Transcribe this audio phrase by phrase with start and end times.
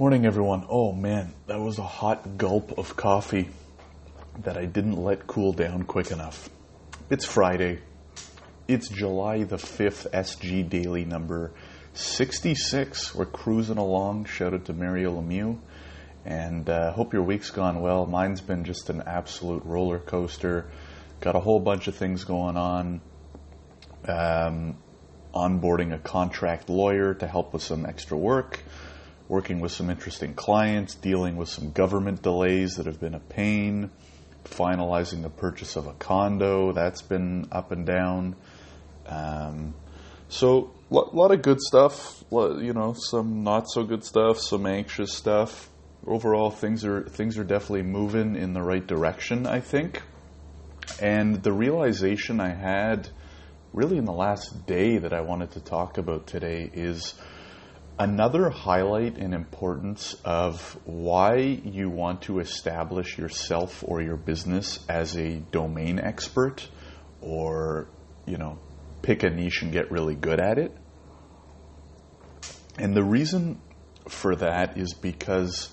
[0.00, 0.64] Morning, everyone.
[0.70, 3.50] Oh man, that was a hot gulp of coffee
[4.44, 6.48] that I didn't let cool down quick enough.
[7.10, 7.80] It's Friday.
[8.66, 11.52] It's July the 5th, SG Daily number
[11.92, 13.14] 66.
[13.14, 14.24] We're cruising along.
[14.24, 15.58] Shout out to Mario Lemieux.
[16.24, 18.06] And uh, hope your week's gone well.
[18.06, 20.70] Mine's been just an absolute roller coaster.
[21.20, 23.02] Got a whole bunch of things going on.
[24.08, 24.78] Um,
[25.34, 28.60] onboarding a contract lawyer to help with some extra work
[29.30, 33.88] working with some interesting clients, dealing with some government delays that have been a pain,
[34.44, 38.34] finalizing the purchase of a condo, that's been up and down.
[39.06, 39.74] Um,
[40.28, 44.66] so a lot, lot, of good stuff, you know, some not so good stuff, some
[44.66, 45.68] anxious stuff.
[46.04, 50.02] Overall, things are things are definitely moving in the right direction, I think.
[51.00, 53.08] And the realization I had
[53.72, 57.14] really in the last day that I wanted to talk about today is
[58.00, 65.18] Another highlight and importance of why you want to establish yourself or your business as
[65.18, 66.66] a domain expert
[67.20, 67.88] or,
[68.24, 68.58] you know,
[69.02, 70.74] pick a niche and get really good at it.
[72.78, 73.60] And the reason
[74.08, 75.68] for that is because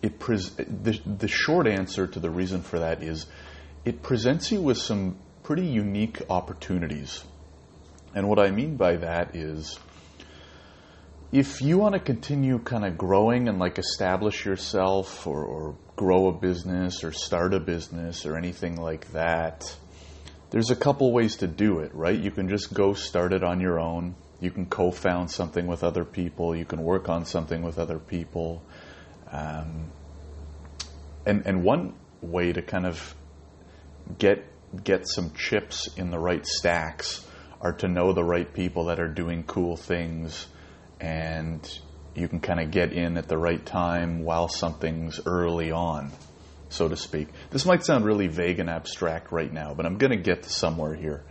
[0.00, 3.26] it pres- the, the short answer to the reason for that is
[3.84, 7.22] it presents you with some pretty unique opportunities.
[8.14, 9.78] And what I mean by that is
[11.30, 16.28] if you want to continue kind of growing and like establish yourself or, or, grow
[16.28, 19.76] a business or start a business or anything like that,
[20.50, 22.18] there's a couple ways to do it, right?
[22.18, 24.14] You can just go start it on your own.
[24.40, 26.54] You can co found something with other people.
[26.54, 28.62] You can work on something with other people.
[29.32, 29.90] Um,
[31.26, 33.14] and, and one way to kind of
[34.18, 34.44] get,
[34.84, 37.26] get some chips in the right stacks
[37.60, 40.46] are to know the right people that are doing cool things
[41.00, 41.80] and
[42.14, 46.10] you can kind of get in at the right time while something's early on,
[46.68, 47.28] so to speak.
[47.50, 50.50] This might sound really vague and abstract right now, but I'm going to get to
[50.50, 51.24] somewhere here.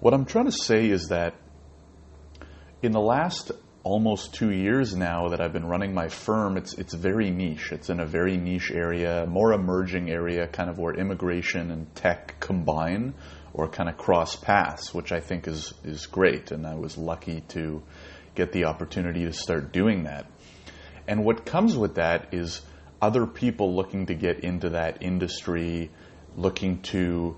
[0.00, 1.34] What I'm trying to say is that
[2.82, 3.52] in the last
[3.84, 7.72] almost two years now that I've been running my firm, it's it's very niche.
[7.72, 12.40] It's in a very niche area, more emerging area, kind of where immigration and tech
[12.40, 13.14] combine
[13.52, 16.50] or kind of cross paths, which I think is is great.
[16.50, 17.82] And I was lucky to
[18.34, 20.26] get the opportunity to start doing that.
[21.06, 22.62] And what comes with that is
[23.00, 25.90] other people looking to get into that industry,
[26.36, 27.36] looking to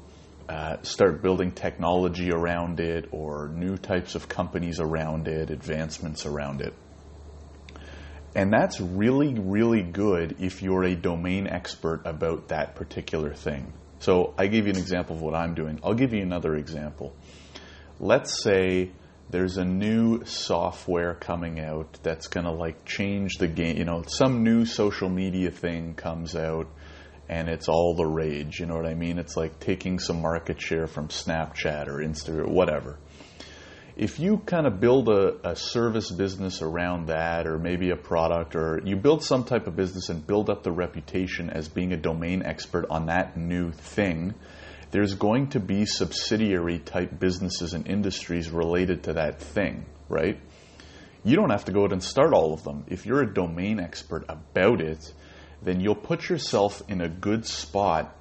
[0.49, 6.60] uh, start building technology around it or new types of companies around it, advancements around
[6.60, 6.75] it.
[8.37, 13.72] And that's really, really good if you're a domain expert about that particular thing.
[14.00, 15.81] So I gave you an example of what I'm doing.
[15.82, 17.15] I'll give you another example.
[18.00, 18.91] Let's say
[19.34, 23.76] there's a new software coming out that's going to like change the game.
[23.76, 26.68] You know, some new social media thing comes out
[27.28, 28.60] and it's all the rage.
[28.60, 29.18] You know what I mean?
[29.18, 33.00] It's like taking some market share from Snapchat or Insta or whatever.
[33.96, 38.54] If you kind of build a, a service business around that, or maybe a product,
[38.54, 41.96] or you build some type of business and build up the reputation as being a
[41.96, 44.34] domain expert on that new thing,
[44.94, 50.38] there's going to be subsidiary type businesses and industries related to that thing, right?
[51.25, 52.84] You don't have to go out and start all of them.
[52.87, 55.12] If you're a domain expert about it,
[55.65, 58.15] then you'll put yourself in a good spot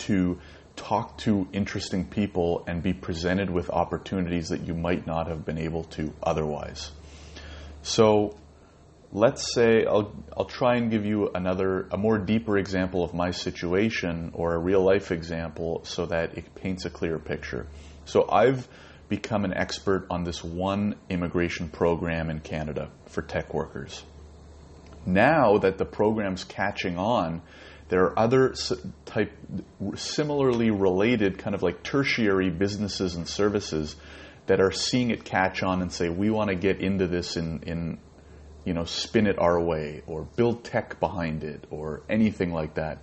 [0.00, 0.38] to
[0.76, 5.56] talk to interesting people and be presented with opportunities that you might not have been
[5.56, 6.90] able to otherwise.
[7.80, 8.36] So,
[9.12, 13.32] let's say I'll, I'll try and give you another, a more deeper example of my
[13.32, 17.66] situation or a real life example so that it paints a clearer picture.
[18.04, 18.68] So I've
[19.08, 24.02] become an expert on this one immigration program in Canada for tech workers.
[25.04, 27.42] Now that the program's catching on,
[27.88, 28.54] there are other
[29.04, 29.32] type
[29.96, 33.96] similarly related kind of like tertiary businesses and services
[34.46, 37.62] that are seeing it catch on and say we want to get into this in,
[37.64, 37.98] in
[38.70, 42.98] you know, spin it our way or build tech behind it or anything like that.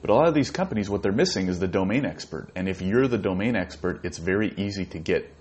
[0.00, 2.52] But a lot of these companies, what they're missing is the domain expert.
[2.54, 5.34] And if you're the domain expert, it's very easy to get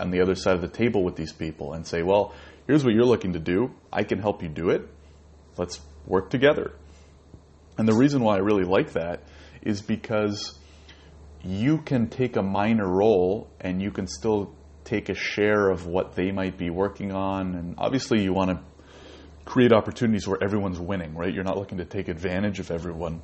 [0.00, 2.32] on the other side of the table with these people and say, well,
[2.66, 3.70] here's what you're looking to do.
[3.92, 4.88] I can help you do it.
[5.58, 6.72] Let's work together.
[7.76, 9.24] And the reason why I really like that
[9.60, 10.58] is because
[11.42, 14.54] you can take a minor role and you can still
[14.84, 17.54] take a share of what they might be working on.
[17.56, 18.60] And obviously, you want to
[19.46, 21.32] create opportunities where everyone's winning, right?
[21.32, 23.22] You're not looking to take advantage of everyone,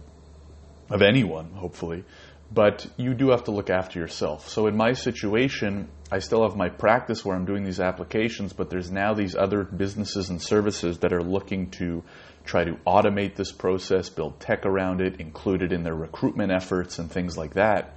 [0.88, 2.04] of anyone, hopefully.
[2.52, 4.48] but you do have to look after yourself.
[4.48, 8.68] So in my situation, I still have my practice where I'm doing these applications, but
[8.68, 12.04] there's now these other businesses and services that are looking to
[12.44, 16.98] try to automate this process, build tech around it, include it in their recruitment efforts
[16.98, 17.96] and things like that.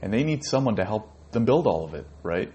[0.00, 2.52] And they need someone to help them build all of it, right?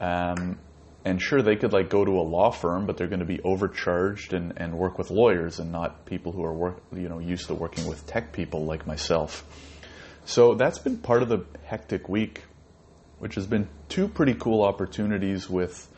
[0.00, 0.58] Um,
[1.04, 3.40] and sure, they could like go to a law firm, but they're going to be
[3.42, 7.46] overcharged and, and work with lawyers and not people who are work, you know used
[7.46, 9.44] to working with tech people like myself.
[10.26, 12.44] So that's been part of the hectic week,
[13.18, 15.88] which has been two pretty cool opportunities with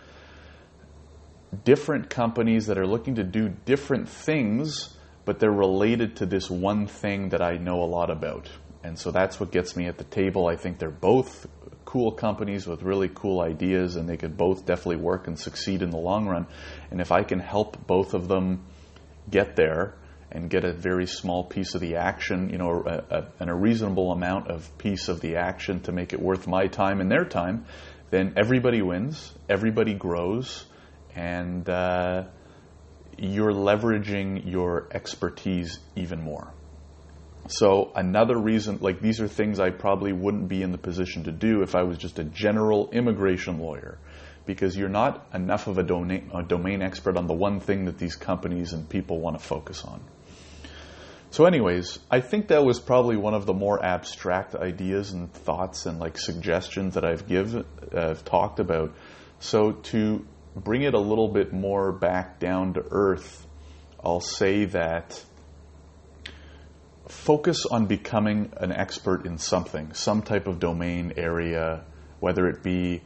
[1.65, 6.87] different companies that are looking to do different things, but they're related to this one
[6.87, 8.49] thing that I know a lot about.
[8.85, 10.47] And so that's what gets me at the table.
[10.47, 11.47] I think they're both
[11.93, 15.91] cool companies with really cool ideas, and they could both definitely work and succeed in
[15.91, 16.47] the long run.
[16.91, 18.65] And if I can help both of them
[19.31, 19.93] get there
[20.31, 23.55] and get a very small piece of the action, you know, a, a, and a
[23.55, 27.27] reasonable amount of piece of the action to make it worth my time and their
[27.27, 27.67] time,
[28.09, 30.65] then everybody wins, everybody grows,
[31.15, 32.25] and uh,
[33.19, 36.55] you're leveraging your expertise even more.
[37.49, 41.33] So another reason, like these are things I probably wouldn't be in the position to
[41.33, 43.99] do if I was just a general immigration lawyer,
[44.47, 47.99] because you're not enough of a domain, a domain expert on the one thing that
[47.99, 50.01] these companies and people want to focus on.
[51.31, 55.87] So, anyways, I think that was probably one of the more abstract ideas and thoughts
[55.87, 57.63] and like suggestions that I've give, uh,
[57.95, 58.95] I've talked about.
[59.41, 63.47] So to bring it a little bit more back down to earth,
[64.05, 65.25] I'll say that
[67.09, 71.85] focus on becoming an expert in something, some type of domain area,
[72.21, 73.03] whether it be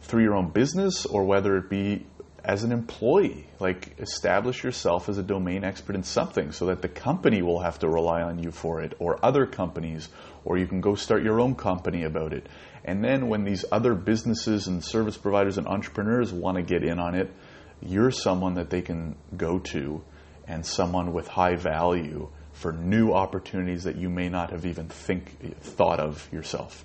[0.00, 2.06] through your own business or whether it be
[2.44, 3.46] as an employee.
[3.58, 7.78] Like, establish yourself as a domain expert in something so that the company will have
[7.78, 10.10] to rely on you for it, or other companies,
[10.44, 12.46] or you can go start your own company about it.
[12.84, 16.98] And then, when these other businesses and service providers and entrepreneurs want to get in
[16.98, 17.32] on it,
[17.80, 20.02] you're someone that they can go to
[20.46, 25.60] and someone with high value for new opportunities that you may not have even think
[25.60, 26.84] thought of yourself.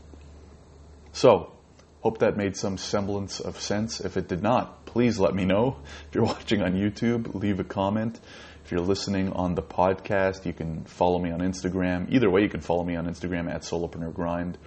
[1.13, 1.54] So,
[2.01, 4.01] hope that made some semblance of sense.
[4.01, 5.77] If it did not, please let me know.
[6.07, 8.19] If you're watching on YouTube, leave a comment.
[8.66, 12.12] If you're listening on the podcast, you can follow me on Instagram.
[12.12, 14.57] Either way, you can follow me on Instagram at Solopreneur Grind.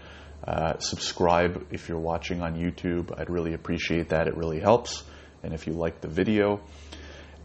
[0.47, 3.17] Uh, subscribe if you're watching on YouTube.
[3.17, 4.27] I'd really appreciate that.
[4.27, 5.05] It really helps.
[5.45, 6.61] And if you like the video,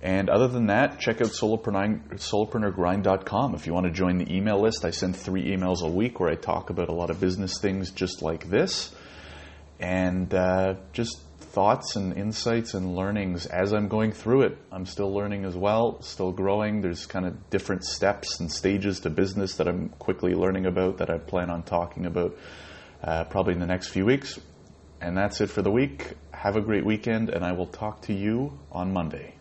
[0.02, 4.86] and other than that, check out solopreneurgrind.com if you want to join the email list.
[4.86, 7.90] I send three emails a week where I talk about a lot of business things
[7.92, 8.94] just like this,
[9.80, 14.60] and uh, just thoughts and insights and learnings as I'm going through it.
[14.72, 16.82] I'm still learning as well, still growing.
[16.82, 21.10] There's kind of different steps and stages to business that I'm quickly learning about that
[21.10, 22.38] I plan on talking about
[23.04, 24.40] uh, probably in the next few weeks.
[25.02, 26.14] And that's it for the week.
[26.32, 29.37] Have a great weekend, and I will talk to you on Monday.